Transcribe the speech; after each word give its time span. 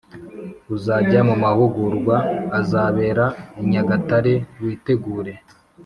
uzajya 0.75 1.19
mu 1.29 1.35
mahugurwa 1.43 2.15
azabera 2.59 3.25
inyagatare 3.61 4.33
witegure 4.61 5.33